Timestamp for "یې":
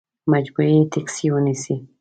0.73-0.79